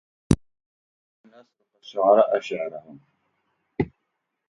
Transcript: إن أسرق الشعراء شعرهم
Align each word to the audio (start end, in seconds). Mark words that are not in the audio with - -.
إن 1.25 1.31
أسرق 1.33 1.75
الشعراء 1.75 2.39
شعرهم 2.39 2.99